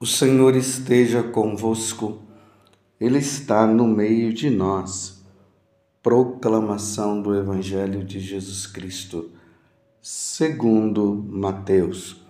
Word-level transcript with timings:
O 0.00 0.06
Senhor 0.06 0.54
esteja 0.54 1.24
convosco, 1.24 2.22
Ele 3.00 3.18
está 3.18 3.66
no 3.66 3.84
meio 3.84 4.32
de 4.32 4.48
nós. 4.48 5.24
Proclamação 6.00 7.20
do 7.20 7.34
Evangelho 7.34 8.04
de 8.04 8.20
Jesus 8.20 8.64
Cristo, 8.64 9.32
segundo 10.00 11.26
Mateus. 11.28 12.24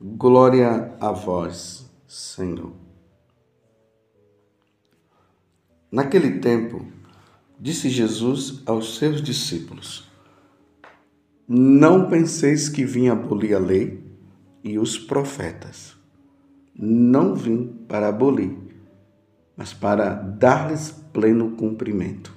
Glória 0.00 0.96
a 0.98 1.12
vós, 1.12 1.88
Senhor. 2.08 2.72
Naquele 5.92 6.40
tempo, 6.40 6.84
disse 7.56 7.88
Jesus 7.88 8.64
aos 8.66 8.96
seus 8.96 9.22
discípulos: 9.22 10.10
Não 11.46 12.08
penseis 12.08 12.68
que 12.68 12.84
vim 12.84 13.06
abolir 13.06 13.54
a 13.54 13.60
lei 13.60 14.04
e 14.64 14.76
os 14.76 14.98
profetas 14.98 16.01
não 16.78 17.34
vim 17.34 17.66
para 17.88 18.08
abolir, 18.08 18.56
mas 19.56 19.72
para 19.72 20.14
dar-lhes 20.14 20.90
pleno 21.12 21.52
cumprimento. 21.52 22.34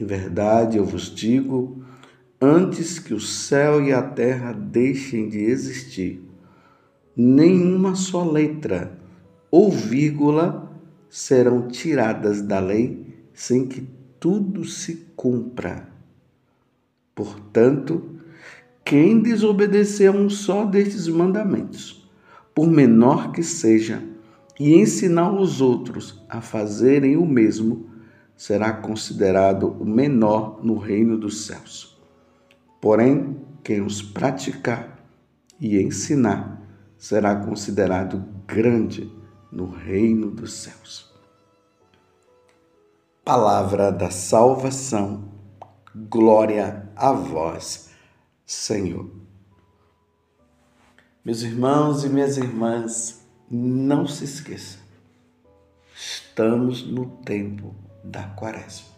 Em 0.00 0.04
verdade, 0.04 0.78
eu 0.78 0.84
vos 0.84 1.14
digo, 1.14 1.84
antes 2.40 2.98
que 2.98 3.12
o 3.12 3.20
céu 3.20 3.82
e 3.82 3.92
a 3.92 4.02
terra 4.02 4.52
deixem 4.52 5.28
de 5.28 5.38
existir, 5.38 6.24
nenhuma 7.14 7.94
só 7.94 8.24
letra 8.24 8.98
ou 9.50 9.70
vírgula 9.70 10.70
serão 11.08 11.68
tiradas 11.68 12.40
da 12.40 12.60
lei 12.60 13.28
sem 13.34 13.66
que 13.66 13.86
tudo 14.18 14.64
se 14.64 15.08
cumpra. 15.16 15.88
Portanto, 17.14 18.16
quem 18.84 19.20
desobedecer 19.20 20.08
a 20.10 20.16
um 20.16 20.30
só 20.30 20.64
destes 20.64 21.08
mandamentos, 21.08 21.99
por 22.60 22.68
menor 22.68 23.32
que 23.32 23.42
seja, 23.42 24.06
e 24.58 24.74
ensinar 24.74 25.32
os 25.32 25.62
outros 25.62 26.22
a 26.28 26.42
fazerem 26.42 27.16
o 27.16 27.24
mesmo, 27.24 27.88
será 28.36 28.70
considerado 28.70 29.66
o 29.80 29.84
menor 29.86 30.62
no 30.62 30.76
reino 30.76 31.16
dos 31.16 31.46
céus. 31.46 31.98
Porém, 32.78 33.34
quem 33.64 33.80
os 33.80 34.02
praticar 34.02 35.02
e 35.58 35.80
ensinar 35.80 36.60
será 36.98 37.34
considerado 37.34 38.22
grande 38.46 39.10
no 39.50 39.70
reino 39.70 40.30
dos 40.30 40.52
céus. 40.52 41.10
Palavra 43.24 43.90
da 43.90 44.10
salvação, 44.10 45.32
glória 46.10 46.90
a 46.94 47.10
vós, 47.10 47.88
Senhor. 48.44 49.19
Meus 51.22 51.42
irmãos 51.42 52.02
e 52.02 52.08
minhas 52.08 52.38
irmãs, 52.38 53.20
não 53.50 54.06
se 54.06 54.24
esqueça, 54.24 54.78
estamos 55.94 56.82
no 56.82 57.04
tempo 57.18 57.74
da 58.02 58.22
quaresma. 58.22 58.88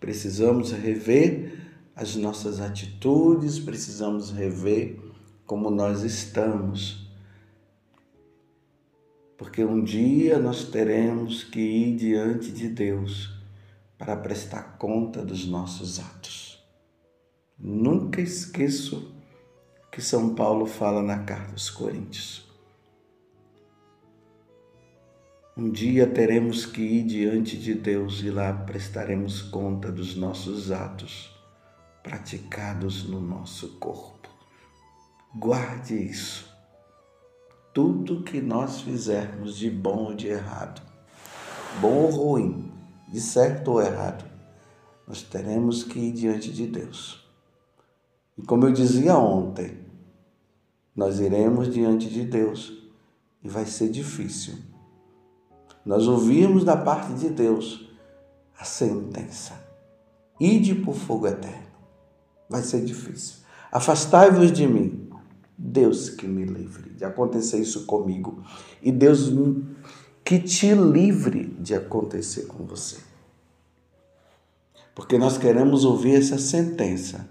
Precisamos 0.00 0.72
rever 0.72 1.60
as 1.94 2.16
nossas 2.16 2.58
atitudes, 2.58 3.58
precisamos 3.58 4.30
rever 4.30 4.98
como 5.44 5.70
nós 5.70 6.02
estamos. 6.04 7.06
Porque 9.36 9.62
um 9.62 9.84
dia 9.84 10.38
nós 10.38 10.64
teremos 10.64 11.44
que 11.44 11.60
ir 11.60 11.96
diante 11.96 12.50
de 12.50 12.66
Deus 12.66 13.30
para 13.98 14.16
prestar 14.16 14.78
conta 14.78 15.22
dos 15.22 15.46
nossos 15.46 16.00
atos. 16.00 16.66
Nunca 17.58 18.22
esqueço 18.22 19.17
que 19.98 20.04
São 20.04 20.32
Paulo 20.32 20.64
fala 20.64 21.02
na 21.02 21.18
carta 21.24 21.50
aos 21.50 21.68
Coríntios. 21.70 22.48
Um 25.56 25.72
dia 25.72 26.06
teremos 26.06 26.64
que 26.64 26.80
ir 26.80 27.02
diante 27.02 27.58
de 27.58 27.74
Deus 27.74 28.20
e 28.20 28.30
lá 28.30 28.52
prestaremos 28.52 29.42
conta 29.42 29.90
dos 29.90 30.14
nossos 30.14 30.70
atos 30.70 31.36
praticados 32.00 33.08
no 33.08 33.20
nosso 33.20 33.70
corpo. 33.80 34.28
Guarde 35.34 35.96
isso. 35.96 36.48
Tudo 37.74 38.22
que 38.22 38.40
nós 38.40 38.82
fizermos 38.82 39.58
de 39.58 39.68
bom 39.68 40.10
ou 40.10 40.14
de 40.14 40.28
errado, 40.28 40.80
bom 41.80 42.04
ou 42.04 42.10
ruim, 42.10 42.72
de 43.08 43.20
certo 43.20 43.72
ou 43.72 43.82
errado, 43.82 44.24
nós 45.08 45.24
teremos 45.24 45.82
que 45.82 45.98
ir 45.98 46.12
diante 46.12 46.52
de 46.52 46.68
Deus. 46.68 47.28
E 48.38 48.42
como 48.42 48.64
eu 48.64 48.72
dizia 48.72 49.18
ontem, 49.18 49.87
nós 50.98 51.20
iremos 51.20 51.72
diante 51.72 52.10
de 52.10 52.24
Deus 52.24 52.72
e 53.40 53.48
vai 53.48 53.64
ser 53.64 53.88
difícil. 53.88 54.54
Nós 55.86 56.08
ouvimos 56.08 56.64
da 56.64 56.76
parte 56.76 57.12
de 57.12 57.28
Deus 57.28 57.88
a 58.58 58.64
sentença: 58.64 59.52
ide 60.40 60.74
por 60.74 60.96
fogo 60.96 61.28
eterno. 61.28 61.68
Vai 62.50 62.64
ser 62.64 62.84
difícil. 62.84 63.36
Afastai-vos 63.70 64.50
de 64.50 64.66
mim. 64.66 65.08
Deus 65.56 66.10
que 66.10 66.26
me 66.26 66.44
livre 66.44 66.90
de 66.90 67.04
acontecer 67.04 67.60
isso 67.60 67.86
comigo. 67.86 68.42
E 68.82 68.90
Deus 68.90 69.30
que 70.24 70.40
te 70.40 70.74
livre 70.74 71.56
de 71.60 71.76
acontecer 71.76 72.46
com 72.46 72.64
você. 72.64 72.96
Porque 74.96 75.16
nós 75.16 75.38
queremos 75.38 75.84
ouvir 75.84 76.16
essa 76.16 76.38
sentença. 76.38 77.28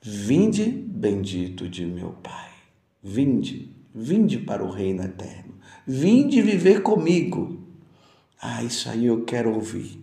Vinde 0.00 0.85
bendito 0.96 1.68
de 1.68 1.84
meu 1.84 2.10
Pai. 2.22 2.50
Vinde, 3.02 3.70
vinde 3.94 4.38
para 4.38 4.64
o 4.64 4.70
reino 4.70 5.04
eterno. 5.04 5.54
Vinde 5.86 6.40
viver 6.40 6.82
comigo. 6.82 7.60
Ah, 8.40 8.64
isso 8.64 8.88
aí 8.88 9.06
eu 9.06 9.24
quero 9.24 9.54
ouvir. 9.54 10.00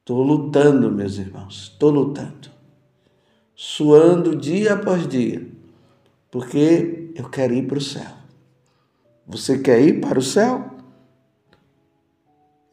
Estou 0.00 0.22
lutando, 0.22 0.90
meus 0.90 1.18
irmãos, 1.18 1.70
estou 1.72 1.90
lutando. 1.90 2.48
Suando 3.54 4.36
dia 4.36 4.74
após 4.74 5.06
dia, 5.08 5.46
porque 6.30 7.10
eu 7.14 7.28
quero 7.28 7.52
ir 7.52 7.66
para 7.66 7.78
o 7.78 7.82
céu. 7.82 8.12
Você 9.26 9.58
quer 9.58 9.82
ir 9.82 10.00
para 10.00 10.18
o 10.18 10.22
céu? 10.22 10.78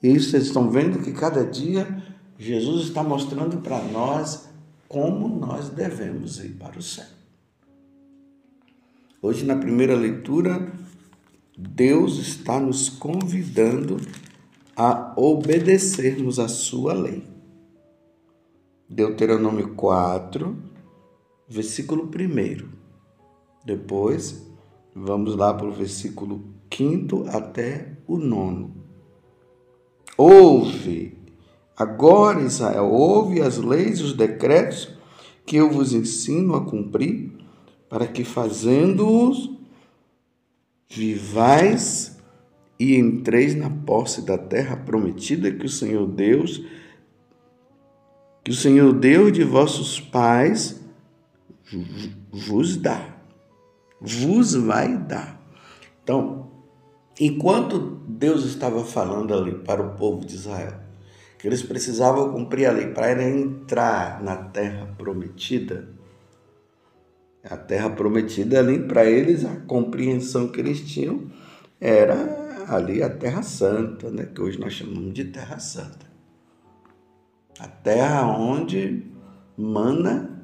E 0.01 0.19
vocês 0.19 0.45
estão 0.45 0.69
vendo 0.69 1.01
que 1.01 1.11
cada 1.11 1.43
dia 1.43 2.03
Jesus 2.37 2.87
está 2.87 3.03
mostrando 3.03 3.57
para 3.57 3.81
nós 3.85 4.47
como 4.95 5.27
nós 5.27 5.67
devemos 5.71 6.41
ir 6.41 6.53
para 6.53 6.79
o 6.79 6.81
céu. 6.81 7.03
Hoje, 9.21 9.45
na 9.45 9.57
primeira 9.57 9.93
leitura, 9.93 10.71
Deus 11.57 12.17
está 12.17 12.61
nos 12.61 12.87
convidando 12.87 13.97
a 14.73 15.13
obedecermos 15.17 16.39
a 16.39 16.47
sua 16.47 16.93
lei. 16.93 17.27
Deuteronômio 18.87 19.75
4, 19.75 20.55
versículo 21.49 22.05
1. 22.05 22.69
Depois, 23.65 24.49
vamos 24.95 25.35
lá 25.35 25.53
para 25.53 25.67
o 25.67 25.73
versículo 25.73 26.41
5 26.73 27.25
até 27.27 27.97
o 28.07 28.17
9. 28.17 28.67
Ouve, 30.17 31.24
agora 31.75 32.41
Israel, 32.41 32.85
ouve 32.91 33.41
as 33.41 33.57
leis 33.57 33.99
e 33.99 34.03
os 34.03 34.13
decretos 34.13 34.89
que 35.45 35.55
eu 35.57 35.69
vos 35.69 35.93
ensino 35.93 36.55
a 36.55 36.65
cumprir 36.65 37.31
para 37.89 38.07
que 38.07 38.23
fazendo-os 38.23 39.49
vivais 40.89 42.17
e 42.79 42.95
entreis 42.95 43.55
na 43.55 43.69
posse 43.69 44.21
da 44.21 44.37
terra 44.37 44.75
prometida 44.75 45.51
que 45.51 45.65
o 45.65 45.69
Senhor 45.69 46.07
Deus 46.07 46.61
que 48.43 48.51
o 48.51 48.55
Senhor 48.55 48.93
Deus 48.93 49.33
de 49.33 49.43
vossos 49.43 49.99
pais 49.99 50.79
vos 52.31 52.77
dá. 52.77 53.15
Vos 53.99 54.53
vai 54.53 54.95
dar. 54.97 55.41
Então, 56.03 56.51
enquanto 57.19 57.79
Deus 58.07 58.45
estava 58.45 58.83
falando 58.83 59.33
ali 59.33 59.55
para 59.55 59.81
o 59.81 59.95
povo 59.95 60.23
de 60.23 60.35
Israel, 60.35 60.84
que 61.45 61.49
eles 61.49 61.61
precisavam 61.61 62.31
cumprir 62.31 62.65
a 62.65 62.71
lei 62.71 62.87
para 62.87 63.21
entrar 63.21 64.19
na 64.23 64.35
terra 64.35 64.87
prometida, 64.97 65.87
a 67.43 67.55
terra 67.55 67.87
prometida 67.87 68.57
ali 68.57 68.79
para 68.79 69.05
eles, 69.05 69.45
a 69.45 69.55
compreensão 69.57 70.47
que 70.47 70.59
eles 70.59 70.81
tinham 70.81 71.27
era 71.79 72.65
ali 72.67 73.03
a 73.03 73.11
Terra 73.11 73.43
Santa, 73.43 74.09
né? 74.09 74.25
que 74.25 74.41
hoje 74.41 74.59
nós 74.59 74.73
chamamos 74.73 75.13
de 75.13 75.25
Terra 75.25 75.59
Santa. 75.59 76.07
A 77.59 77.67
terra 77.67 78.25
onde 78.25 79.05
mana, 79.55 80.43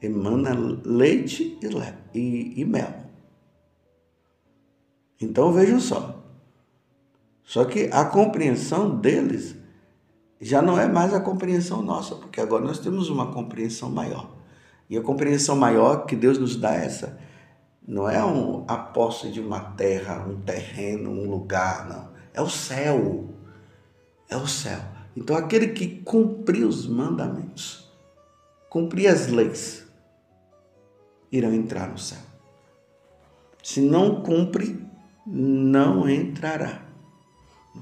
emana 0.00 0.54
leite 0.82 1.58
e, 1.60 2.18
e, 2.18 2.62
e 2.62 2.64
mel. 2.64 3.04
Então 5.20 5.52
vejam 5.52 5.78
só. 5.78 6.24
Só 7.44 7.66
que 7.66 7.90
a 7.92 8.06
compreensão 8.06 8.98
deles 8.98 9.65
já 10.40 10.60
não 10.60 10.78
é 10.78 10.86
mais 10.86 11.14
a 11.14 11.20
compreensão 11.20 11.82
nossa, 11.82 12.14
porque 12.14 12.40
agora 12.40 12.64
nós 12.64 12.78
temos 12.78 13.08
uma 13.08 13.32
compreensão 13.32 13.90
maior. 13.90 14.36
E 14.88 14.96
a 14.96 15.02
compreensão 15.02 15.56
maior 15.56 16.06
que 16.06 16.14
Deus 16.14 16.38
nos 16.38 16.56
dá 16.56 16.74
é 16.74 16.84
essa, 16.84 17.18
não 17.86 18.08
é 18.08 18.24
um, 18.24 18.64
a 18.66 18.76
posse 18.76 19.30
de 19.30 19.40
uma 19.40 19.60
terra, 19.60 20.26
um 20.26 20.40
terreno, 20.40 21.10
um 21.10 21.30
lugar, 21.30 21.88
não. 21.88 22.08
É 22.34 22.42
o 22.42 22.48
céu. 22.48 23.30
É 24.28 24.36
o 24.36 24.46
céu. 24.46 24.80
Então, 25.16 25.36
aquele 25.36 25.68
que 25.68 26.02
cumprir 26.02 26.66
os 26.66 26.86
mandamentos, 26.86 27.90
cumprir 28.68 29.06
as 29.06 29.28
leis, 29.28 29.86
irão 31.32 31.54
entrar 31.54 31.88
no 31.88 31.98
céu. 31.98 32.18
Se 33.62 33.80
não 33.80 34.22
cumpre, 34.22 34.84
não 35.26 36.08
entrará. 36.08 36.85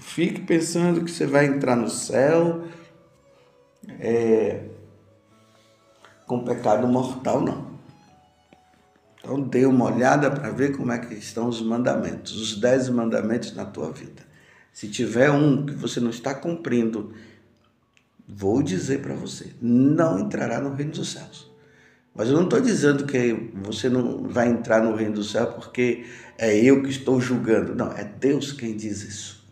Fique 0.00 0.41
pensando 0.41 1.05
que 1.05 1.11
você 1.11 1.26
vai 1.26 1.46
entrar 1.46 1.76
no 1.76 1.88
céu 1.88 2.64
é, 4.00 4.64
com 6.26 6.44
pecado 6.44 6.87
mortal, 6.87 7.41
não. 7.41 7.75
Então 9.19 9.41
dê 9.41 9.64
uma 9.64 9.87
olhada 9.87 10.31
para 10.31 10.50
ver 10.50 10.76
como 10.76 10.93
é 10.93 10.99
que 10.99 11.14
estão 11.14 11.49
os 11.49 11.62
mandamentos, 11.62 12.37
os 12.37 12.61
dez 12.61 12.88
mandamentos 12.88 13.55
na 13.55 13.64
tua 13.64 13.91
vida. 13.91 14.23
Se 14.73 14.88
tiver 14.88 15.31
um 15.31 15.64
que 15.64 15.75
você 15.75 16.00
não 16.00 16.11
está 16.11 16.35
cumprindo, 16.35 17.14
vou 18.29 18.62
dizer 18.62 19.00
para 19.00 19.14
você, 19.14 19.52
não 19.62 20.19
entrará 20.19 20.61
no 20.61 20.75
reino 20.75 20.93
dos 20.93 21.12
céus. 21.12 21.50
Mas 22.14 22.29
eu 22.29 22.37
não 22.37 22.44
estou 22.44 22.61
dizendo 22.61 23.06
que 23.06 23.50
você 23.55 23.88
não 23.88 24.29
vai 24.29 24.49
entrar 24.49 24.82
no 24.82 24.94
reino 24.94 25.14
do 25.14 25.25
céu 25.25 25.49
porque 25.52 26.05
é 26.38 26.56
eu 26.56 26.82
que 26.82 26.91
estou 26.91 27.20
julgando. 27.20 27.75
Não, 27.75 27.93
é 27.93 28.05
Deus 28.05 28.52
quem 28.52 28.76
diz 28.76 29.02
isso. 29.02 29.44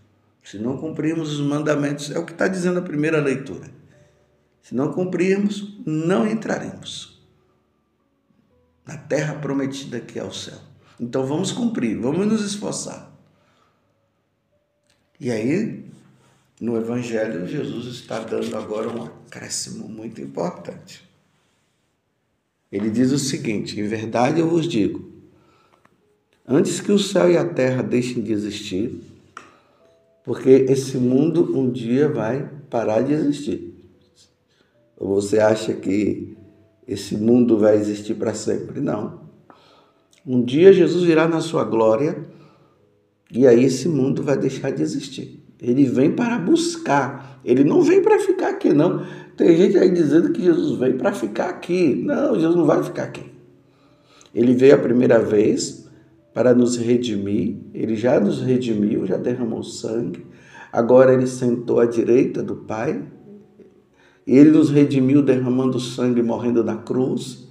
Se 0.43 0.59
não 0.59 0.77
cumprirmos 0.77 1.33
os 1.33 1.41
mandamentos, 1.41 2.11
é 2.11 2.19
o 2.19 2.27
que 2.27 2.33
está 2.33 2.49
dizendo 2.49 2.79
a 2.79 2.83
primeira 2.83 3.21
leitura. 3.21 3.71
Se 4.63 4.75
não 4.75 4.93
cumprirmos, 4.93 5.79
não 5.87 6.27
entraremos 6.27 7.13
na 8.87 8.97
terra 8.97 9.35
prometida 9.35 10.01
que 10.01 10.19
é 10.19 10.25
o 10.25 10.33
céu. 10.33 10.59
Então 10.99 11.27
vamos 11.27 11.53
cumprir, 11.53 11.99
vamos 11.99 12.27
nos 12.27 12.45
esforçar. 12.45 13.11
E 15.19 15.31
aí, 15.31 15.85
no 16.61 16.77
Evangelho, 16.77 17.47
Jesus 17.47 17.87
está 17.95 18.21
dando 18.21 18.57
agora 18.57 18.89
um 18.89 19.05
acréscimo 19.05 19.89
muito 19.89 20.21
importante. 20.21 21.09
Ele 22.71 22.91
diz 22.91 23.13
o 23.13 23.19
seguinte: 23.19 23.79
Em 23.79 23.87
verdade 23.87 24.41
eu 24.41 24.49
vos 24.49 24.67
digo, 24.67 25.11
antes 26.47 26.81
que 26.81 26.91
o 26.91 26.99
céu 26.99 27.31
e 27.31 27.37
a 27.37 27.49
terra 27.49 27.83
deixem 27.83 28.23
de 28.23 28.33
existir, 28.33 29.01
porque 30.25 30.51
esse 30.69 30.97
mundo 30.97 31.57
um 31.57 31.71
dia 31.71 32.09
vai 32.09 32.49
parar 32.71 33.03
de 33.03 33.13
existir. 33.13 33.75
Ou 34.97 35.21
você 35.21 35.39
acha 35.41 35.73
que 35.73 36.37
esse 36.87 37.17
mundo 37.17 37.59
vai 37.59 37.77
existir 37.77 38.15
para 38.15 38.35
sempre. 38.35 38.81
Não. 38.81 39.21
Um 40.25 40.45
dia 40.45 40.73
Jesus 40.73 41.05
virá 41.05 41.27
na 41.27 41.41
sua 41.41 41.65
glória 41.65 42.25
e 43.31 43.47
aí 43.47 43.65
esse 43.65 43.89
mundo 43.89 44.23
vai 44.23 44.37
deixar 44.37 44.71
de 44.71 44.83
existir. 44.83 45.43
Ele 45.61 45.85
vem 45.85 46.13
para 46.13 46.39
buscar, 46.39 47.41
ele 47.45 47.65
não 47.65 47.83
vem 47.83 48.03
para 48.03 48.19
ficar 48.19 48.51
aqui, 48.51 48.73
não. 48.73 49.05
Tem 49.37 49.57
gente 49.57 49.79
aí 49.79 49.91
dizendo 49.91 50.33
que 50.33 50.43
Jesus 50.43 50.79
veio 50.79 50.99
para 50.99 51.13
ficar 51.13 51.49
aqui. 51.49 51.95
Não, 52.05 52.35
Jesus 52.35 52.57
não 52.57 52.67
vai 52.67 52.83
ficar 52.83 53.05
aqui. 53.05 53.25
Ele 54.35 54.55
veio 54.55 54.75
a 54.75 54.79
primeira 54.79 55.19
vez 55.19 55.82
para 56.33 56.55
nos 56.55 56.77
redimir, 56.77 57.59
ele 57.75 57.95
já 57.95 58.19
nos 58.19 58.41
redimiu, 58.41 59.07
já 59.07 59.17
derramou 59.17 59.63
sangue. 59.63 60.27
Agora 60.73 61.13
ele 61.13 61.27
sentou 61.27 61.81
à 61.81 61.87
direita 61.87 62.43
do 62.43 62.57
Pai, 62.57 63.03
ele 64.27 64.51
nos 64.51 64.71
redimiu 64.71 65.23
derramando 65.23 65.79
sangue 65.81 66.23
morrendo 66.23 66.63
na 66.63 66.77
cruz. 66.77 67.51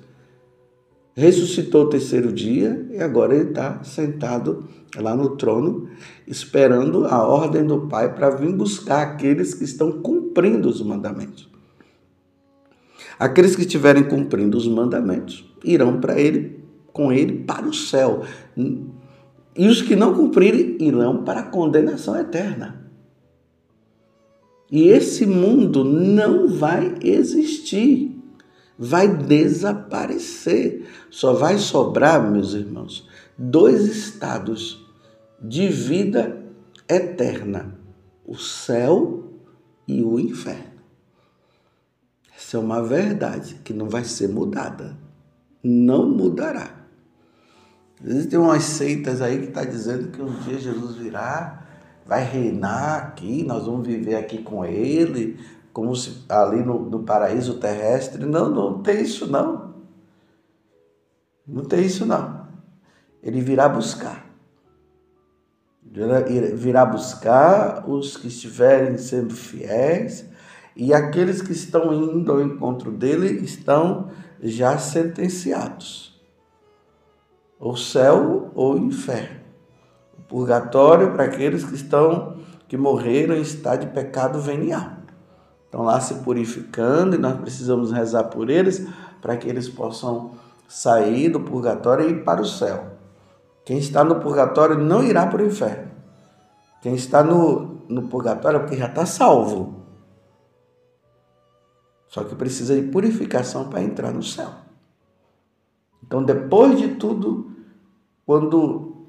Ressuscitou 1.14 1.84
o 1.84 1.90
terceiro 1.90 2.32
dia 2.32 2.88
e 2.90 2.98
agora 3.00 3.36
ele 3.36 3.50
está 3.50 3.84
sentado 3.84 4.66
lá 4.96 5.16
no 5.16 5.36
trono, 5.36 5.90
esperando 6.26 7.06
a 7.06 7.22
ordem 7.22 7.66
do 7.66 7.88
Pai 7.88 8.16
para 8.16 8.30
vir 8.30 8.52
buscar 8.54 9.02
aqueles 9.02 9.54
que 9.54 9.66
estão 9.66 10.02
cumprindo 10.02 10.70
os 10.70 10.82
mandamentos. 10.82 11.50
Aqueles 13.20 13.56
que 13.56 13.62
estiverem 13.62 14.04
cumprindo 14.04 14.58
os 14.58 14.68
mandamentos 14.68 15.46
irão 15.64 16.00
para 16.00 16.20
ele, 16.20 16.61
com 16.92 17.12
ele 17.12 17.44
para 17.44 17.68
o 17.68 17.74
céu. 17.74 18.24
E 19.56 19.68
os 19.68 19.82
que 19.82 19.96
não 19.96 20.14
cumprirem 20.14 20.78
irão 20.80 21.24
para 21.24 21.42
a 21.42 21.48
condenação 21.48 22.18
eterna. 22.18 22.82
E 24.72 24.88
esse 24.88 25.26
mundo 25.26 25.84
não 25.84 26.48
vai 26.48 26.96
existir, 27.04 28.18
vai 28.80 29.08
desaparecer. 29.08 30.88
Só 31.10 31.34
vai 31.34 31.58
sobrar, 31.58 32.32
meus 32.32 32.54
irmãos, 32.54 33.06
dois 33.38 33.86
estados 33.86 34.86
de 35.42 35.68
vida 35.68 36.42
eterna: 36.88 37.78
o 38.26 38.38
céu 38.38 39.34
e 39.86 40.02
o 40.02 40.18
inferno. 40.18 40.72
Essa 42.34 42.58
é 42.58 42.60
uma 42.60 42.82
verdade 42.82 43.56
que 43.64 43.74
não 43.74 43.90
vai 43.90 44.06
ser 44.06 44.30
mudada. 44.30 44.98
Não 45.64 46.10
mudará. 46.10 46.81
Existem 48.04 48.40
umas 48.40 48.64
seitas 48.64 49.22
aí 49.22 49.40
que 49.40 49.48
está 49.50 49.64
dizendo 49.64 50.10
que 50.10 50.22
um 50.22 50.34
dia 50.42 50.60
Jesus 50.60 50.96
virá 50.96 51.62
vai 52.06 52.24
reinar 52.24 52.98
aqui, 52.98 53.44
nós 53.44 53.66
vamos 53.66 53.88
viver 53.88 54.16
aqui 54.16 54.40
com 54.40 54.66
Ele, 54.66 55.40
como 55.72 55.96
se 55.96 56.26
ali 56.28 56.64
no, 56.64 56.90
no 56.90 57.04
paraíso 57.04 57.60
terrestre. 57.60 58.26
Não, 58.26 58.50
não 58.50 58.82
tem 58.82 59.02
isso 59.02 59.28
não. 59.28 59.76
Não 61.48 61.64
tem 61.64 61.86
isso 61.86 62.06
não. 62.06 62.48
Ele 63.24 63.40
virá 63.40 63.70
buscar. 63.70 64.26
Virá 66.56 66.86
buscar 66.86 67.90
os 67.90 68.18
que 68.18 68.28
estiverem 68.28 68.98
sendo 68.98 69.36
fiéis 69.36 70.26
e 70.76 70.94
aqueles 70.94 71.42
que 71.42 71.52
estão 71.52 71.94
indo 71.94 72.32
ao 72.32 72.42
encontro 72.42 72.92
dele 72.92 73.44
estão 73.44 74.10
já 74.42 74.78
sentenciados. 74.78 76.11
Ou 77.62 77.78
céu 77.78 78.52
ou 78.54 78.78
inferno 78.78 79.42
purgatório 80.32 81.12
para 81.12 81.26
aqueles 81.26 81.66
que 81.66 81.76
estão 81.76 82.38
que 82.70 82.78
morreram 82.78 83.36
em 83.36 83.42
estado 83.42 83.82
de 83.82 83.92
pecado 83.92 84.40
venial. 84.40 84.94
Estão 85.66 85.82
lá 85.82 86.00
se 86.00 86.16
purificando 86.16 87.18
e 87.18 87.20
nós 87.20 87.38
precisamos 87.42 87.92
rezar 87.92 88.24
por 88.26 88.50
eles 88.50 88.88
para 89.22 89.36
que 89.36 89.50
eles 89.50 89.68
possam 89.68 90.32
sair 90.70 91.28
do 91.28 91.42
purgatório 91.42 92.08
e 92.08 92.12
ir 92.14 92.24
para 92.24 92.42
o 92.42 92.46
céu. 92.46 92.94
Quem 93.66 93.78
está 93.78 94.06
no 94.06 94.22
purgatório 94.22 94.78
não 94.78 95.04
irá 95.04 95.28
para 95.28 95.44
o 95.44 95.46
inferno. 95.46 95.92
Quem 96.82 96.96
está 96.96 97.22
no, 97.22 97.82
no 97.90 98.04
purgatório 98.04 98.56
é 98.56 98.60
porque 98.62 98.78
já 98.78 98.88
está 98.88 99.06
salvo. 99.06 99.82
Só 102.08 102.24
que 102.24 102.36
precisa 102.36 102.74
de 102.74 102.84
purificação 102.88 103.70
para 103.70 103.84
entrar 103.84 104.14
no 104.14 104.24
céu. 104.24 104.50
Então, 106.04 106.24
depois 106.24 106.80
de 106.80 106.96
tudo, 106.96 107.51
quando 108.26 109.08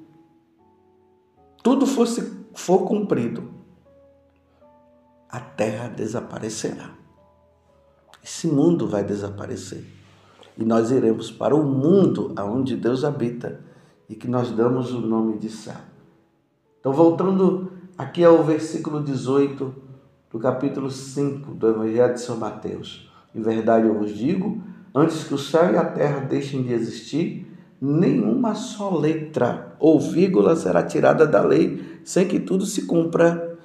tudo 1.63 1.85
fosse, 1.85 2.45
for 2.53 2.85
cumprido, 2.85 3.49
a 5.29 5.39
terra 5.39 5.87
desaparecerá. 5.87 6.91
Esse 8.23 8.47
mundo 8.47 8.87
vai 8.87 9.03
desaparecer. 9.03 9.85
E 10.57 10.63
nós 10.63 10.91
iremos 10.91 11.31
para 11.31 11.55
o 11.55 11.63
mundo 11.63 12.31
aonde 12.35 12.75
Deus 12.75 13.03
habita 13.03 13.59
e 14.07 14.15
que 14.15 14.27
nós 14.27 14.51
damos 14.51 14.93
o 14.93 15.01
nome 15.01 15.37
de 15.37 15.49
céu. 15.49 15.77
Então, 16.79 16.93
voltando 16.93 17.71
aqui 17.97 18.23
ao 18.23 18.43
versículo 18.43 19.01
18 19.01 19.73
do 20.31 20.39
capítulo 20.39 20.91
5 20.91 21.53
do 21.53 21.67
Evangelho 21.67 22.13
de 22.13 22.21
São 22.21 22.37
Mateus. 22.37 23.09
Em 23.33 23.41
verdade 23.41 23.87
eu 23.87 23.97
vos 23.97 24.15
digo, 24.15 24.61
antes 24.93 25.23
que 25.23 25.33
o 25.33 25.37
céu 25.37 25.73
e 25.73 25.77
a 25.77 25.85
terra 25.85 26.19
deixem 26.19 26.63
de 26.63 26.73
existir, 26.73 27.52
nenhuma 27.85 28.55
só 28.55 28.97
letra 28.97 29.75
ou 29.77 29.99
vírgula 29.99 30.55
será 30.55 30.83
tirada 30.83 31.27
da 31.27 31.43
lei 31.43 31.99
sem 32.05 32.25
que 32.25 32.39
tudo 32.39 32.65
se 32.65 32.85
cumpra. 32.85 33.59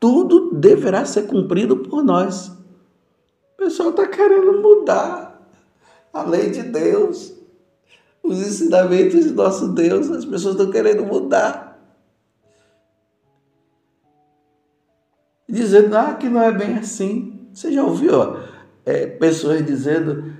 Tudo 0.00 0.54
deverá 0.54 1.04
ser 1.04 1.26
cumprido 1.26 1.76
por 1.76 2.02
nós. 2.02 2.48
O 2.48 3.56
pessoal 3.58 3.90
está 3.90 4.08
querendo 4.08 4.62
mudar 4.62 5.46
a 6.10 6.22
lei 6.22 6.50
de 6.50 6.62
Deus, 6.62 7.34
os 8.22 8.38
ensinamentos 8.38 9.24
de 9.24 9.32
nosso 9.32 9.68
Deus, 9.68 10.10
as 10.10 10.24
pessoas 10.24 10.54
estão 10.54 10.70
querendo 10.70 11.04
mudar. 11.04 11.78
Dizendo 15.46 15.94
ah, 15.96 16.14
que 16.14 16.30
não 16.30 16.40
é 16.40 16.50
bem 16.50 16.78
assim. 16.78 17.48
Você 17.52 17.70
já 17.70 17.84
ouviu 17.84 18.38
é, 18.86 19.06
pessoas 19.06 19.64
dizendo. 19.64 20.32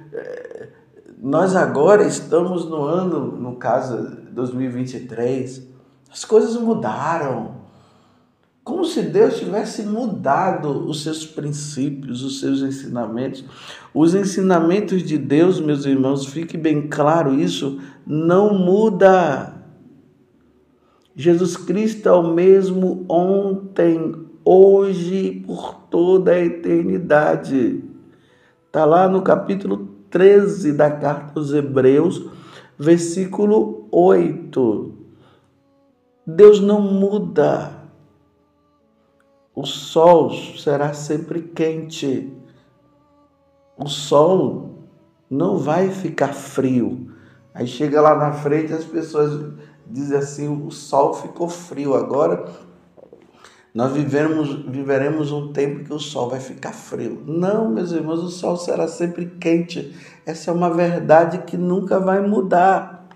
Nós 1.25 1.57
agora 1.57 2.07
estamos 2.07 2.69
no 2.69 2.83
ano, 2.83 3.33
no 3.39 3.57
caso 3.57 4.15
2023, 4.31 5.67
as 6.13 6.23
coisas 6.23 6.55
mudaram. 6.55 7.63
Como 8.63 8.85
se 8.85 9.01
Deus 9.01 9.39
tivesse 9.39 9.85
mudado 9.85 10.87
os 10.87 11.03
seus 11.03 11.25
princípios, 11.25 12.23
os 12.23 12.41
seus 12.41 12.61
ensinamentos. 12.61 13.43
Os 13.95 14.15
ensinamentos 14.15 15.03
de 15.03 15.17
Deus, 15.17 15.59
meus 15.61 15.87
irmãos, 15.87 16.27
fique 16.27 16.59
bem 16.59 16.89
claro 16.89 17.33
isso, 17.33 17.81
não 18.07 18.53
muda. 18.53 19.65
Jesus 21.17 21.57
Cristo 21.57 22.07
é 22.07 22.13
o 22.13 22.35
mesmo 22.35 23.07
ontem, 23.09 24.15
hoje, 24.45 25.43
por 25.47 25.75
toda 25.91 26.33
a 26.33 26.45
eternidade. 26.45 27.83
Está 28.67 28.85
lá 28.85 29.09
no 29.09 29.23
capítulo 29.23 29.94
13 30.15 30.75
da 30.75 30.93
carta 30.93 31.41
aos 31.41 31.53
Hebreus, 31.53 32.25
versículo 32.79 33.89
8. 33.91 34.95
Deus 36.25 36.61
não 36.61 36.81
muda. 36.81 37.83
O 39.53 39.67
sol 39.67 40.31
será 40.57 40.95
sempre 40.95 41.43
quente. 41.43 42.33
O 43.77 43.89
sol 43.89 44.87
não 45.29 45.59
vai 45.59 45.91
ficar 45.91 46.33
frio. 46.33 47.11
Aí 47.53 47.67
chega 47.67 48.01
lá 48.01 48.15
na 48.15 48.35
frente 48.35 48.73
as 48.73 48.85
pessoas 48.85 49.53
dizem 49.85 50.17
assim: 50.17 50.65
o 50.65 50.71
sol 50.71 51.15
ficou 51.15 51.49
frio. 51.49 51.93
Agora 51.93 52.53
nós 53.75 53.93
viveremos, 53.93 54.55
viveremos 54.69 55.33
um 55.33 55.53
tempo 55.53 55.85
que 55.85 55.93
o 55.93 55.99
sol 55.99 56.31
vai 56.31 56.39
ficar 56.39 56.73
frio. 56.73 57.21
Não, 57.27 57.69
meus 57.69 57.91
irmãos, 57.91 58.23
o 58.23 58.29
sol 58.29 58.57
será 58.57 58.87
sempre 58.87 59.27
quente. 59.27 59.93
Essa 60.25 60.53
é 60.53 60.55
uma 60.55 60.73
verdade 60.73 61.39
que 61.39 61.57
nunca 61.57 61.99
vai 61.99 62.25
mudar. 62.25 63.09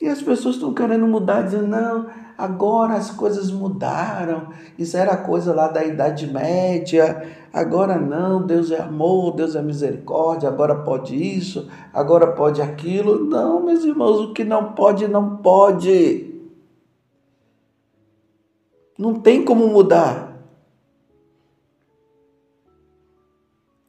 E 0.00 0.08
as 0.08 0.22
pessoas 0.22 0.54
estão 0.54 0.72
querendo 0.72 1.06
mudar, 1.06 1.42
dizendo: 1.42 1.66
não, 1.66 2.06
agora 2.38 2.94
as 2.94 3.10
coisas 3.10 3.50
mudaram. 3.50 4.48
Isso 4.78 4.96
era 4.96 5.18
coisa 5.18 5.52
lá 5.52 5.68
da 5.68 5.84
Idade 5.84 6.26
Média. 6.26 7.28
Agora 7.52 7.98
não, 7.98 8.46
Deus 8.46 8.70
é 8.70 8.80
amor, 8.80 9.34
Deus 9.34 9.54
é 9.54 9.60
misericórdia. 9.60 10.48
Agora 10.48 10.76
pode 10.76 11.14
isso, 11.14 11.68
agora 11.92 12.28
pode 12.28 12.62
aquilo. 12.62 13.22
Não, 13.26 13.62
meus 13.62 13.84
irmãos, 13.84 14.18
o 14.20 14.32
que 14.32 14.44
não 14.44 14.72
pode, 14.72 15.06
não 15.06 15.36
pode. 15.36 16.35
Não 18.98 19.20
tem 19.20 19.44
como 19.44 19.68
mudar. 19.68 20.36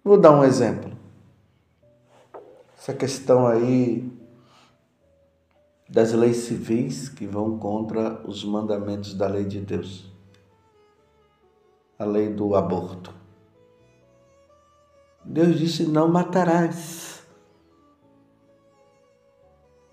Vou 0.03 0.19
dar 0.19 0.31
um 0.31 0.43
exemplo. 0.43 0.91
Essa 2.77 2.93
questão 2.93 3.47
aí 3.47 4.09
das 5.89 6.13
leis 6.13 6.37
civis 6.37 7.09
que 7.09 7.25
vão 7.25 7.57
contra 7.57 8.21
os 8.27 8.43
mandamentos 8.43 9.13
da 9.13 9.27
lei 9.27 9.45
de 9.45 9.59
Deus. 9.61 10.11
A 11.97 12.05
lei 12.05 12.33
do 12.33 12.55
aborto. 12.55 13.13
Deus 15.23 15.57
disse: 15.57 15.83
Não 15.83 16.07
matarás. 16.07 17.07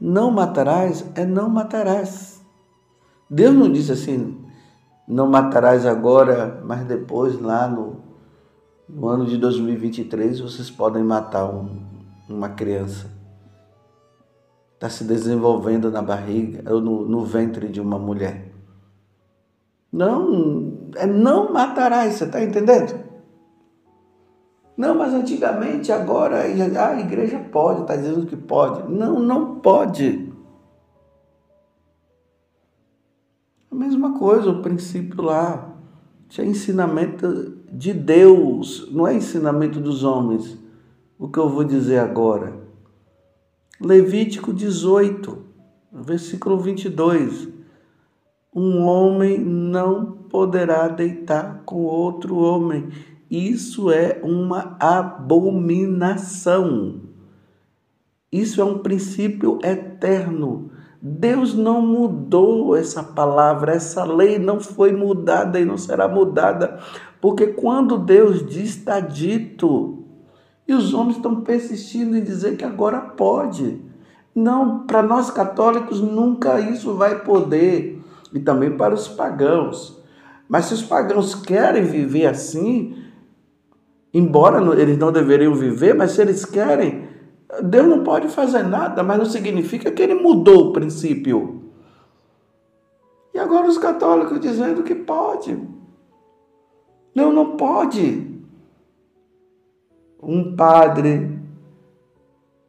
Não 0.00 0.30
matarás 0.30 1.04
é 1.14 1.24
não 1.24 1.48
matarás. 1.48 2.44
Deus 3.30 3.54
não 3.54 3.72
disse 3.72 3.92
assim: 3.92 4.43
Não 5.06 5.26
matarás 5.26 5.86
agora, 5.86 6.60
mas 6.64 6.86
depois, 6.86 7.40
lá 7.40 7.68
no, 7.68 8.00
no 8.88 9.08
ano 9.08 9.26
de 9.26 9.36
2023, 9.36 10.40
vocês 10.40 10.70
podem 10.70 11.04
matar 11.04 11.44
um, 11.44 11.82
uma 12.28 12.48
criança 12.48 13.14
está 14.84 14.90
se 14.90 15.04
desenvolvendo 15.04 15.90
na 15.90 16.02
barriga 16.02 16.72
ou 16.72 16.80
no, 16.80 17.08
no 17.08 17.24
ventre 17.24 17.68
de 17.68 17.80
uma 17.80 17.98
mulher. 17.98 18.52
Não, 19.90 20.90
é 20.96 21.06
não 21.06 21.52
matarás, 21.52 22.14
você 22.14 22.24
está 22.24 22.42
entendendo? 22.42 23.02
Não, 24.76 24.94
mas 24.94 25.14
antigamente, 25.14 25.92
agora 25.92 26.42
a 26.42 27.00
igreja 27.00 27.38
pode, 27.50 27.82
está 27.82 27.96
dizendo 27.96 28.26
que 28.26 28.36
pode. 28.36 28.92
Não, 28.92 29.20
não 29.20 29.60
pode. 29.60 30.23
A 33.74 33.76
mesma 33.76 34.16
coisa, 34.16 34.50
o 34.50 34.62
princípio 34.62 35.20
lá. 35.20 35.76
Isso 36.30 36.40
é 36.40 36.46
ensinamento 36.46 37.58
de 37.72 37.92
Deus, 37.92 38.88
não 38.92 39.04
é 39.04 39.16
ensinamento 39.16 39.80
dos 39.80 40.04
homens. 40.04 40.56
O 41.18 41.26
que 41.28 41.40
eu 41.40 41.48
vou 41.48 41.64
dizer 41.64 41.98
agora. 41.98 42.56
Levítico 43.80 44.52
18, 44.52 45.36
versículo 45.92 46.56
22. 46.56 47.48
Um 48.54 48.84
homem 48.84 49.40
não 49.40 50.12
poderá 50.30 50.86
deitar 50.86 51.64
com 51.64 51.82
outro 51.82 52.36
homem. 52.36 52.90
Isso 53.28 53.90
é 53.90 54.20
uma 54.22 54.76
abominação. 54.78 56.20
Isso 58.30 58.60
é 58.60 58.64
um 58.64 58.78
princípio 58.78 59.58
eterno. 59.64 60.70
Deus 61.06 61.52
não 61.52 61.82
mudou 61.82 62.74
essa 62.74 63.02
palavra, 63.02 63.74
essa 63.74 64.04
lei 64.04 64.38
não 64.38 64.58
foi 64.58 64.90
mudada 64.90 65.60
e 65.60 65.64
não 65.64 65.76
será 65.76 66.08
mudada, 66.08 66.78
porque 67.20 67.48
quando 67.48 67.98
Deus 67.98 68.46
diz, 68.46 68.70
está 68.70 69.00
dito. 69.00 70.02
E 70.66 70.72
os 70.72 70.94
homens 70.94 71.16
estão 71.16 71.42
persistindo 71.42 72.16
em 72.16 72.24
dizer 72.24 72.56
que 72.56 72.64
agora 72.64 73.00
pode. 73.02 73.82
Não, 74.34 74.86
para 74.86 75.02
nós 75.02 75.30
católicos 75.30 76.00
nunca 76.00 76.58
isso 76.58 76.94
vai 76.94 77.20
poder. 77.20 78.02
E 78.32 78.40
também 78.40 78.74
para 78.74 78.94
os 78.94 79.06
pagãos. 79.06 80.02
Mas 80.48 80.64
se 80.64 80.74
os 80.74 80.82
pagãos 80.82 81.34
querem 81.34 81.84
viver 81.84 82.24
assim, 82.24 82.96
embora 84.12 84.58
eles 84.80 84.96
não 84.96 85.12
deveriam 85.12 85.54
viver, 85.54 85.94
mas 85.94 86.12
se 86.12 86.22
eles 86.22 86.46
querem, 86.46 87.03
Deus 87.62 87.86
não 87.86 88.02
pode 88.02 88.28
fazer 88.28 88.62
nada, 88.62 89.02
mas 89.02 89.18
não 89.18 89.26
significa 89.26 89.90
que 89.90 90.02
ele 90.02 90.14
mudou 90.14 90.68
o 90.68 90.72
princípio. 90.72 91.70
E 93.32 93.38
agora 93.38 93.66
os 93.66 93.78
católicos 93.78 94.40
dizendo 94.40 94.82
que 94.82 94.94
pode. 94.94 95.58
Não, 97.14 97.32
não 97.32 97.56
pode 97.56 98.34
um 100.26 100.56
padre 100.56 101.38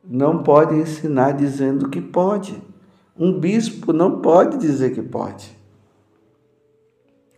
não 0.03 0.43
pode 0.43 0.75
ensinar 0.75 1.31
dizendo 1.31 1.89
que 1.89 1.99
pode. 1.99 2.61
Um 3.17 3.39
bispo 3.39 3.91
não 3.91 4.19
pode 4.19 4.57
dizer 4.57 4.93
que 4.93 5.01
pode. 5.01 5.57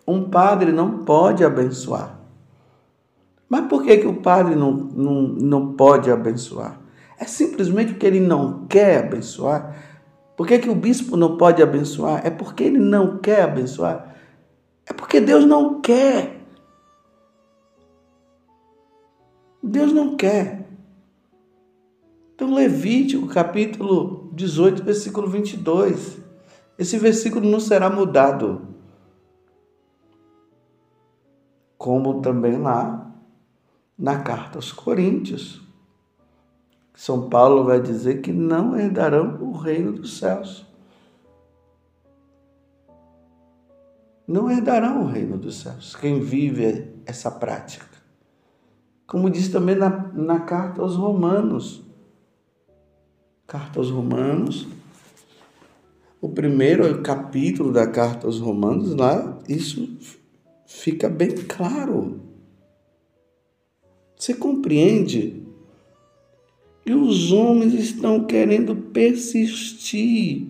Um 0.06 0.30
padre 0.30 0.72
não 0.72 1.00
pode 1.00 1.46
abençoar. 1.46 2.20
Mas 3.48 3.68
por 3.68 3.84
que, 3.84 3.98
que 3.98 4.08
o 4.08 4.22
padre 4.22 4.56
não, 4.56 4.72
não, 4.72 5.22
não 5.22 5.74
pode 5.74 6.12
abençoar? 6.12 6.77
É 7.20 7.26
simplesmente 7.26 7.94
porque 7.94 8.06
ele 8.06 8.20
não 8.20 8.68
quer 8.68 9.06
abençoar? 9.06 9.76
Por 10.36 10.46
que, 10.46 10.60
que 10.60 10.70
o 10.70 10.76
bispo 10.76 11.18
não 11.18 11.36
pode 11.36 11.64
abençoar? 11.64 12.26
É 12.26 12.30
porque 12.30 12.64
ele 12.64 12.78
não 12.78 13.18
quer 13.18 13.42
abençoar? 13.42 14.16
É 14.86 14.94
porque 14.94 15.20
Deus 15.20 15.46
não 15.46 15.82
quer. 15.82 16.46
Deus 19.62 19.92
não 19.92 20.16
quer. 20.16 20.70
Então, 22.36 22.54
Levítico, 22.54 23.28
capítulo 23.28 24.30
18, 24.34 24.84
versículo 24.84 25.28
22. 25.28 26.20
Esse 26.78 27.00
versículo 27.00 27.50
não 27.50 27.60
será 27.60 27.90
mudado. 27.90 28.68
Como 31.80 32.22
também 32.22 32.58
lá 32.58 33.12
na 33.98 34.20
carta 34.20 34.60
aos 34.60 34.72
Coríntios. 34.72 35.67
São 36.98 37.30
Paulo 37.30 37.63
vai 37.63 37.80
dizer 37.80 38.22
que 38.22 38.34
não 38.34 38.77
herdarão 38.77 39.42
o 39.42 39.54
reino 39.54 39.94
dos 39.94 40.18
céus. 40.18 40.66
Não 44.27 44.51
herdarão 44.51 45.04
o 45.04 45.06
reino 45.06 45.38
dos 45.38 45.62
céus. 45.62 45.96
Quem 45.96 46.20
vive 46.20 46.94
essa 47.06 47.32
prática 47.32 47.98
como 49.08 49.30
diz 49.30 49.48
também 49.48 49.75
na, 49.75 49.89
na 50.13 50.42
carta 50.42 50.82
aos 50.82 50.96
Romanos. 50.96 51.82
Carta 53.48 53.80
aos 53.80 53.89
Romanos, 53.89 54.68
o 56.20 56.27
primeiro 56.27 57.01
capítulo 57.01 57.72
da 57.72 57.88
carta 57.88 58.27
aos 58.27 58.39
Romanos, 58.39 58.94
lá 58.94 59.39
isso 59.48 59.98
fica 60.66 61.08
bem 61.08 61.34
claro. 61.48 62.20
Você 64.18 64.34
compreende? 64.34 65.47
E 66.88 66.94
os 66.94 67.34
homens 67.34 67.74
estão 67.74 68.24
querendo 68.24 68.74
persistir 68.74 70.48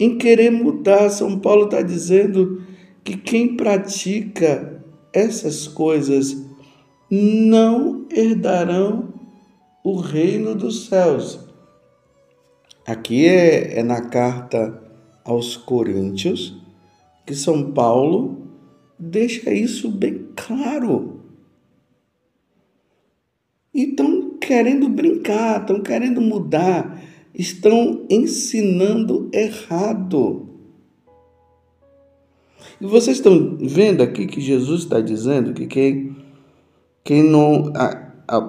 em 0.00 0.18
querer 0.18 0.50
mudar. 0.50 1.10
São 1.10 1.38
Paulo 1.38 1.66
está 1.66 1.80
dizendo 1.80 2.60
que 3.04 3.16
quem 3.16 3.56
pratica 3.56 4.82
essas 5.12 5.68
coisas 5.68 6.44
não 7.08 8.04
herdarão 8.10 9.14
o 9.84 9.94
reino 9.96 10.56
dos 10.56 10.86
céus. 10.86 11.38
Aqui 12.84 13.26
é, 13.26 13.78
é 13.78 13.82
na 13.84 14.00
carta 14.00 14.82
aos 15.24 15.56
Coríntios, 15.56 16.60
que 17.24 17.34
São 17.36 17.70
Paulo 17.70 18.48
deixa 18.98 19.52
isso 19.52 19.88
bem 19.88 20.26
claro. 20.34 21.20
E 23.72 23.90
estão 23.90 24.17
querendo 24.48 24.88
brincar, 24.88 25.60
estão 25.60 25.82
querendo 25.82 26.22
mudar, 26.22 26.98
estão 27.34 28.06
ensinando 28.08 29.28
errado. 29.30 30.48
E 32.80 32.86
vocês 32.86 33.18
estão 33.18 33.58
vendo 33.60 34.02
aqui 34.02 34.26
que 34.26 34.40
Jesus 34.40 34.84
está 34.84 35.02
dizendo 35.02 35.52
que 35.52 35.66
quem, 35.66 36.16
quem 37.04 37.22
não. 37.22 37.70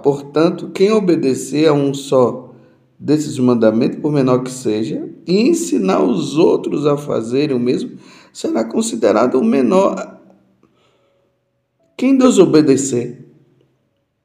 Portanto, 0.01 0.69
quem 0.69 0.89
obedecer 0.89 1.67
a 1.67 1.73
um 1.73 1.93
só 1.93 2.53
desses 2.97 3.37
mandamentos, 3.37 3.99
por 3.99 4.13
menor 4.13 4.41
que 4.43 4.51
seja, 4.51 5.05
e 5.27 5.49
ensinar 5.49 6.01
os 6.01 6.37
outros 6.37 6.85
a 6.85 6.95
fazerem 6.95 7.57
o 7.57 7.59
mesmo, 7.59 7.97
será 8.31 8.63
considerado 8.63 9.35
o 9.35 9.43
menor. 9.43 10.17
Quem 11.97 12.17
desobedecer? 12.17 13.25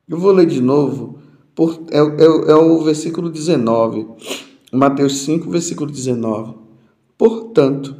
Eu 0.08 0.18
vou 0.18 0.30
ler 0.30 0.46
de 0.46 0.60
novo, 0.60 1.13
por, 1.54 1.82
é, 1.90 1.98
é, 1.98 2.50
é 2.50 2.54
o 2.54 2.82
versículo 2.82 3.30
19, 3.30 4.06
Mateus 4.72 5.18
5, 5.18 5.48
versículo 5.50 5.90
19. 5.90 6.54
Portanto, 7.16 7.96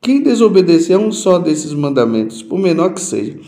quem 0.00 0.22
desobedecer 0.22 0.96
a 0.96 0.98
um 0.98 1.12
só 1.12 1.38
desses 1.38 1.72
mandamentos, 1.72 2.42
por 2.42 2.58
menor 2.58 2.94
que 2.94 3.00
seja, 3.00 3.38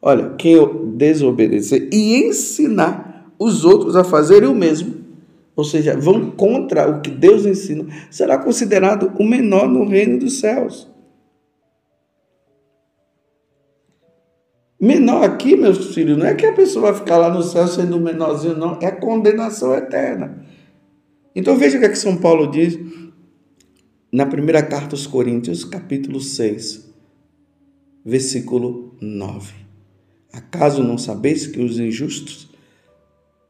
olha, 0.00 0.30
quem 0.38 0.56
desobedecer 0.96 1.88
e 1.92 2.16
ensinar 2.26 3.32
os 3.38 3.64
outros 3.64 3.96
a 3.96 4.04
fazerem 4.04 4.48
o 4.48 4.54
mesmo, 4.54 4.94
ou 5.54 5.64
seja, 5.64 5.96
vão 5.98 6.30
contra 6.30 6.88
o 6.88 7.00
que 7.00 7.10
Deus 7.10 7.46
ensina, 7.46 7.86
será 8.10 8.36
considerado 8.38 9.12
o 9.18 9.24
menor 9.24 9.68
no 9.68 9.86
reino 9.86 10.18
dos 10.18 10.38
céus. 10.38 10.86
Menor 14.78 15.24
aqui, 15.24 15.56
meus 15.56 15.94
filhos, 15.94 16.18
não 16.18 16.26
é 16.26 16.34
que 16.34 16.44
a 16.44 16.52
pessoa 16.52 16.92
vai 16.92 17.00
ficar 17.00 17.16
lá 17.16 17.32
no 17.32 17.42
céu 17.42 17.66
sendo 17.66 17.98
menorzinho, 17.98 18.56
não, 18.56 18.78
é 18.82 18.90
condenação 18.90 19.74
eterna. 19.74 20.44
Então 21.34 21.56
veja 21.56 21.76
o 21.76 21.80
que, 21.80 21.86
é 21.86 21.88
que 21.88 21.98
São 21.98 22.16
Paulo 22.16 22.50
diz 22.50 22.78
na 24.12 24.26
primeira 24.26 24.62
carta 24.62 24.94
aos 24.94 25.06
Coríntios, 25.06 25.64
capítulo 25.64 26.20
6, 26.20 26.92
versículo 28.04 28.94
9. 29.00 29.54
Acaso 30.32 30.82
não 30.82 30.98
sabeis 30.98 31.46
que 31.46 31.60
os 31.60 31.78
injustos 31.78 32.50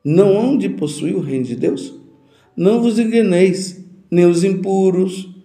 não 0.05 0.39
hão 0.39 0.57
de 0.57 0.69
possuir 0.69 1.17
o 1.17 1.21
reino 1.21 1.45
de 1.45 1.57
Deus? 1.57 1.93
Não 2.57 2.81
vos 2.81 2.99
enganeis, 2.99 3.85
nem 4.11 4.27
os 4.27 4.45
impuros, 4.45 5.36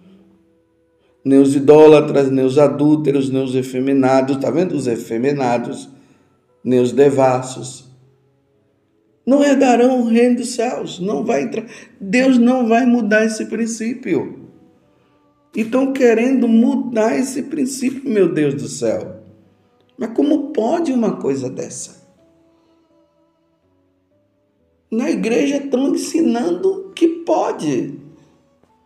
nem 1.24 1.38
os 1.38 1.54
idólatras, 1.54 2.30
nem 2.30 2.44
os 2.44 2.58
adúlteros, 2.58 3.30
nem 3.30 3.42
os 3.42 3.54
efeminados, 3.54 4.36
tá 4.36 4.50
vendo? 4.50 4.72
Os 4.72 4.86
efeminados, 4.86 5.88
nem 6.64 6.80
os 6.80 6.92
devassos. 6.92 7.90
Não 9.24 9.42
herdarão 9.42 10.00
o 10.00 10.04
reino 10.04 10.36
dos 10.36 10.54
céus, 10.54 10.98
não 10.98 11.24
vai 11.24 11.42
entrar. 11.42 11.64
Deus 12.00 12.38
não 12.38 12.68
vai 12.68 12.84
mudar 12.84 13.24
esse 13.24 13.46
princípio. 13.46 14.50
E 15.54 15.60
estão 15.60 15.92
querendo 15.92 16.48
mudar 16.48 17.16
esse 17.16 17.42
princípio, 17.44 18.10
meu 18.10 18.32
Deus 18.32 18.54
do 18.54 18.68
céu. 18.68 19.22
Mas 19.96 20.10
como 20.10 20.52
pode 20.52 20.92
uma 20.92 21.16
coisa 21.16 21.48
dessa? 21.48 22.02
na 24.92 25.10
igreja 25.10 25.56
estão 25.56 25.94
ensinando 25.94 26.92
que 26.94 27.08
pode. 27.08 27.98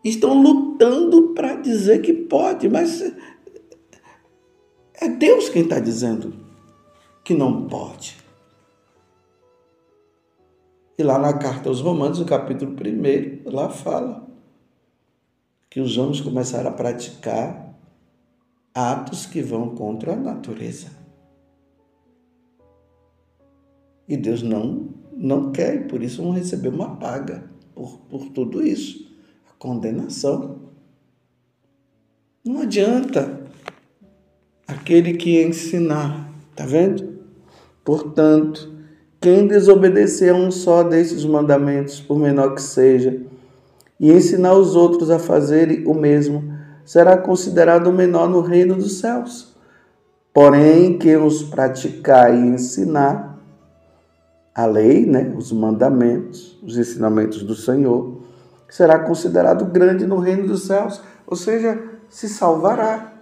Estão 0.09 0.41
lutando 0.41 1.35
para 1.35 1.57
dizer 1.57 2.01
que 2.01 2.13
pode, 2.13 2.69
mas 2.69 3.03
é 4.95 5.09
Deus 5.09 5.49
quem 5.49 5.65
está 5.65 5.81
dizendo 5.81 6.33
que 7.25 7.35
não 7.35 7.67
pode. 7.67 8.17
E 10.97 11.03
lá 11.03 11.19
na 11.19 11.37
carta 11.37 11.69
aos 11.69 11.81
Romanos, 11.81 12.21
no 12.21 12.25
capítulo 12.25 12.71
1, 12.71 13.51
lá 13.51 13.69
fala 13.69 14.25
que 15.69 15.81
os 15.81 15.99
homens 15.99 16.21
começaram 16.21 16.71
a 16.71 16.73
praticar 16.73 17.77
atos 18.73 19.27
que 19.27 19.42
vão 19.42 19.75
contra 19.75 20.12
a 20.12 20.16
natureza. 20.16 20.88
E 24.07 24.16
Deus 24.16 24.40
não 24.40 24.95
não 25.12 25.51
quer 25.51 25.75
e 25.75 25.88
por 25.88 26.01
isso 26.01 26.23
vão 26.23 26.31
receber 26.31 26.69
uma 26.69 26.95
paga 26.95 27.51
por, 27.75 27.99
por 28.09 28.29
tudo 28.29 28.64
isso 28.64 29.06
condenação. 29.59 30.57
Não 32.45 32.62
adianta 32.62 33.40
aquele 34.66 35.14
que 35.14 35.42
ensinar, 35.42 36.31
tá 36.55 36.64
vendo? 36.64 37.16
Portanto, 37.85 38.73
quem 39.21 39.47
desobedecer 39.47 40.33
a 40.33 40.37
um 40.37 40.51
só 40.51 40.83
desses 40.83 41.25
mandamentos, 41.25 42.01
por 42.01 42.19
menor 42.19 42.55
que 42.55 42.62
seja, 42.62 43.21
e 43.99 44.12
ensinar 44.12 44.55
os 44.55 44.77
outros 44.77 45.11
a 45.11 45.19
fazerem 45.19 45.87
o 45.87 45.95
mesmo, 45.95 46.55
será 46.85 47.16
considerado 47.16 47.92
menor 47.92 48.29
no 48.29 48.40
reino 48.40 48.75
dos 48.75 49.01
céus. 49.01 49.55
Porém, 50.33 50.99
quem 50.99 51.16
os 51.16 51.42
praticar 51.42 52.33
e 52.33 52.38
ensinar, 52.38 53.37
a 54.55 54.66
lei, 54.66 55.05
né, 55.05 55.35
os 55.37 55.51
mandamentos, 55.51 56.59
os 56.62 56.79
ensinamentos 56.79 57.42
do 57.42 57.55
Senhor, 57.55 58.26
será 58.68 58.98
considerado 59.00 59.64
grande 59.66 60.07
no 60.07 60.18
reino 60.18 60.46
dos 60.46 60.64
céus, 60.64 61.00
ou 61.26 61.37
seja, 61.37 61.83
se 62.09 62.29
salvará. 62.29 63.12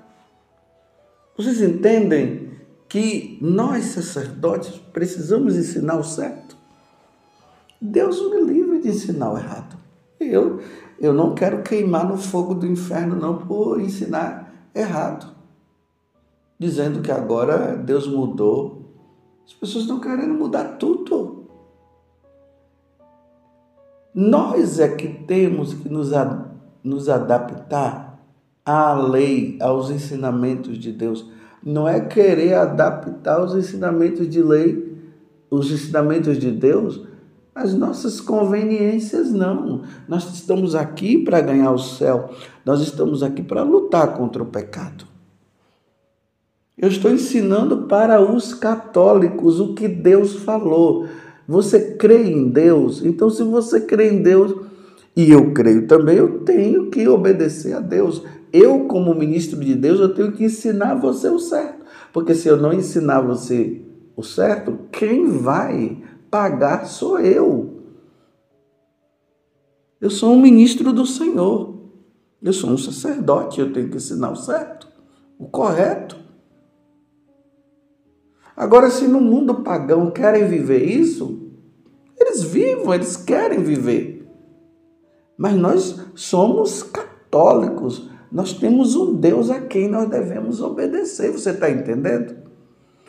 Vocês 1.37 1.61
entendem 1.61 2.53
que 2.89 3.39
nós, 3.41 3.87
sacerdotes, 3.87 4.79
precisamos 4.93 5.57
ensinar 5.57 5.97
o 5.97 6.05
certo? 6.05 6.57
Deus 7.81 8.21
me 8.31 8.41
livre 8.43 8.81
de 8.81 8.89
ensinar 8.89 9.33
o 9.33 9.39
errado. 9.39 9.77
Eu, 10.21 10.61
eu 11.01 11.13
não 11.13 11.35
quero 11.35 11.63
queimar 11.63 12.09
no 12.09 12.17
fogo 12.17 12.55
do 12.55 12.67
inferno, 12.67 13.17
não, 13.17 13.39
por 13.39 13.81
ensinar 13.81 14.69
errado. 14.75 15.35
Dizendo 16.59 17.03
que 17.03 17.11
agora 17.11 17.77
Deus 17.77 18.07
mudou 18.07 18.85
as 19.47 19.53
pessoas 19.53 19.85
estão 19.85 20.01
querendo 20.01 20.35
mudar 20.35 20.77
tudo. 20.79 21.44
Nós 24.15 24.79
é 24.79 24.89
que 24.89 25.09
temos 25.09 25.75
que 25.75 25.89
nos, 25.89 26.11
nos 26.83 27.09
adaptar 27.09 28.21
à 28.65 28.95
lei, 28.95 29.59
aos 29.61 29.91
ensinamentos 29.91 30.79
de 30.79 30.93
Deus. 30.93 31.29
Não 31.63 31.89
é 31.89 32.01
querer 32.01 32.55
adaptar 32.55 33.43
os 33.43 33.55
ensinamentos 33.55 34.29
de 34.29 34.41
lei, 34.41 34.97
os 35.51 35.71
ensinamentos 35.71 36.39
de 36.39 36.51
Deus, 36.51 37.05
às 37.55 37.75
nossas 37.75 38.21
conveniências, 38.21 39.33
não. 39.33 39.83
Nós 40.09 40.33
estamos 40.33 40.75
aqui 40.75 41.19
para 41.19 41.41
ganhar 41.41 41.71
o 41.71 41.79
céu, 41.79 42.31
nós 42.65 42.81
estamos 42.81 43.23
aqui 43.23 43.43
para 43.43 43.63
lutar 43.63 44.15
contra 44.15 44.43
o 44.43 44.47
pecado. 44.47 45.07
Eu 46.77 46.89
estou 46.89 47.11
ensinando 47.11 47.87
para 47.87 48.21
os 48.21 48.53
católicos 48.53 49.61
o 49.61 49.75
que 49.75 49.87
Deus 49.87 50.35
falou. 50.37 51.07
Você 51.47 51.95
crê 51.97 52.31
em 52.31 52.49
Deus? 52.49 53.05
Então, 53.05 53.29
se 53.31 53.43
você 53.43 53.81
crê 53.81 54.11
em 54.11 54.23
Deus, 54.23 54.55
e 55.17 55.31
eu 55.31 55.53
creio 55.53 55.87
também, 55.87 56.17
eu 56.17 56.41
tenho 56.41 56.91
que 56.91 57.07
obedecer 57.07 57.75
a 57.75 57.81
Deus. 57.81 58.23
Eu, 58.53 58.87
como 58.87 59.15
ministro 59.15 59.61
de 59.61 59.75
Deus, 59.75 60.01
eu 60.01 60.15
tenho 60.15 60.33
que 60.33 60.45
ensinar 60.45 60.95
você 60.95 61.29
o 61.29 61.39
certo. 61.39 61.85
Porque 62.13 62.35
se 62.35 62.49
eu 62.49 62.57
não 62.57 62.73
ensinar 62.73 63.21
você 63.21 63.83
o 64.17 64.23
certo, 64.23 64.79
quem 64.91 65.29
vai 65.29 66.03
pagar 66.31 66.87
sou 66.87 67.19
eu. 67.19 67.83
Eu 70.01 70.11
sou 70.11 70.33
um 70.33 70.41
ministro 70.41 70.93
do 70.93 71.07
Senhor. 71.07 71.75
Eu 72.43 72.53
sou 72.53 72.71
um 72.71 72.77
sacerdote, 72.77 73.61
eu 73.61 73.73
tenho 73.73 73.89
que 73.89 73.97
ensinar 73.97 74.31
o 74.31 74.37
certo, 74.37 74.87
o 75.39 75.47
correto. 75.47 76.24
Agora, 78.57 78.91
se 78.91 79.07
no 79.07 79.21
mundo 79.21 79.63
pagão 79.63 80.11
querem 80.11 80.47
viver 80.47 80.85
isso, 80.85 81.51
eles 82.17 82.43
vivam, 82.43 82.95
eles 82.95 83.17
querem 83.17 83.63
viver. 83.63 84.27
Mas 85.37 85.55
nós 85.57 86.01
somos 86.15 86.83
católicos, 86.83 88.09
nós 88.31 88.53
temos 88.53 88.95
um 88.95 89.15
Deus 89.15 89.51
a 89.51 89.61
quem 89.61 89.89
nós 89.89 90.09
devemos 90.09 90.61
obedecer, 90.61 91.33
você 91.33 91.51
está 91.51 91.69
entendendo? 91.69 92.37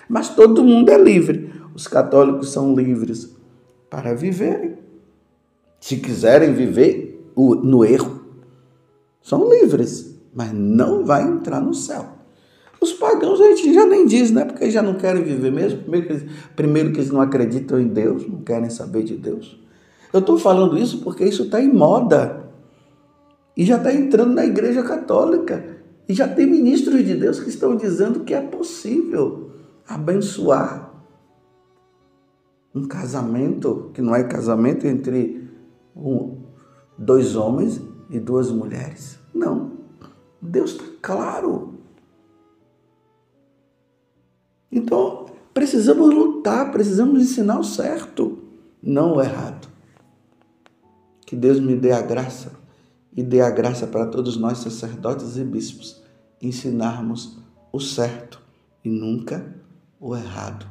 Mas 0.09 0.29
todo 0.29 0.63
mundo 0.63 0.89
é 0.89 0.97
livre. 0.97 1.51
Os 1.73 1.87
católicos 1.87 2.51
são 2.51 2.75
livres 2.75 3.35
para 3.89 4.13
viverem. 4.13 4.77
Se 5.79 5.97
quiserem 5.97 6.53
viver 6.53 7.31
no 7.35 7.83
erro, 7.83 8.21
são 9.21 9.49
livres, 9.49 10.19
mas 10.33 10.51
não 10.53 11.03
vai 11.05 11.23
entrar 11.23 11.59
no 11.59 11.73
céu. 11.73 12.14
Os 12.85 12.93
pagãos 12.93 13.41
a 13.41 13.45
gente 13.45 13.73
já 13.73 13.83
nem 13.83 14.05
diz, 14.05 14.29
né? 14.29 14.45
Porque 14.45 14.69
já 14.69 14.83
não 14.83 14.93
querem 14.93 15.23
viver 15.23 15.51
mesmo. 15.51 15.79
Primeiro 15.81 16.05
que, 16.05 16.13
eles, 16.13 16.31
primeiro 16.55 16.91
que 16.91 16.99
eles 16.99 17.09
não 17.09 17.19
acreditam 17.19 17.79
em 17.79 17.87
Deus, 17.87 18.27
não 18.27 18.41
querem 18.41 18.69
saber 18.69 19.01
de 19.01 19.15
Deus. 19.15 19.59
Eu 20.13 20.19
estou 20.19 20.37
falando 20.37 20.77
isso 20.77 20.99
porque 20.99 21.25
isso 21.25 21.43
está 21.45 21.59
em 21.59 21.73
moda. 21.73 22.45
E 23.57 23.65
já 23.65 23.77
está 23.77 23.91
entrando 23.91 24.35
na 24.35 24.45
igreja 24.45 24.83
católica. 24.83 25.65
E 26.07 26.13
já 26.13 26.27
tem 26.27 26.45
ministros 26.45 27.03
de 27.03 27.15
Deus 27.15 27.39
que 27.39 27.49
estão 27.49 27.75
dizendo 27.75 28.19
que 28.19 28.35
é 28.35 28.41
possível 28.41 29.49
abençoar 29.87 30.93
um 32.75 32.85
casamento, 32.87 33.89
que 33.95 34.01
não 34.03 34.15
é 34.15 34.23
casamento 34.23 34.85
entre 34.85 35.49
um, 35.95 36.37
dois 36.95 37.35
homens 37.35 37.81
e 38.11 38.19
duas 38.19 38.51
mulheres. 38.51 39.17
Não. 39.33 39.71
Deus 40.39 40.73
está 40.73 40.83
claro. 41.01 41.74
Então, 44.75 45.27
precisamos 45.53 46.13
lutar, 46.13 46.69
precisamos 46.69 47.21
ensinar 47.21 47.57
o 47.57 47.63
certo, 47.63 48.43
não 48.83 49.15
o 49.15 49.21
errado. 49.21 49.69
Que 51.25 51.33
Deus 51.33 51.61
me 51.61 51.77
dê 51.77 51.93
a 51.93 52.01
graça 52.01 52.51
e 53.15 53.23
dê 53.23 53.39
a 53.39 53.49
graça 53.49 53.87
para 53.87 54.05
todos 54.07 54.35
nós, 54.35 54.57
sacerdotes 54.57 55.37
e 55.37 55.45
bispos, 55.45 56.03
ensinarmos 56.41 57.39
o 57.71 57.79
certo 57.79 58.41
e 58.83 58.89
nunca 58.89 59.55
o 59.97 60.13
errado. 60.13 60.67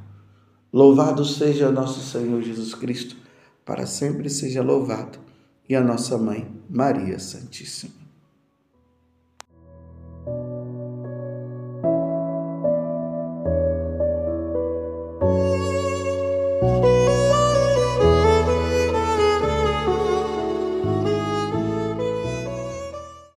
Louvado 0.71 1.25
seja 1.25 1.73
nosso 1.73 2.01
Senhor 2.01 2.43
Jesus 2.43 2.75
Cristo, 2.75 3.17
para 3.65 3.87
sempre 3.87 4.29
seja 4.29 4.63
louvado, 4.63 5.19
e 5.67 5.75
a 5.75 5.81
nossa 5.81 6.19
mãe, 6.19 6.47
Maria 6.69 7.19
Santíssima. 7.19 8.04